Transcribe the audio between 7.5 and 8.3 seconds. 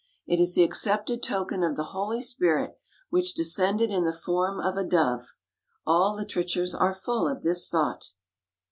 thought.